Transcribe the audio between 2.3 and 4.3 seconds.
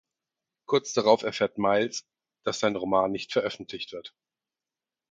dass sein Roman nicht veröffentlicht wird.